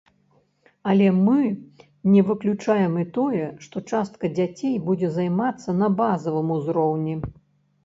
[0.93, 1.41] Але мы
[2.13, 7.15] не выключаем і тое, што частка дзяцей будзе займацца на базавым узроўні.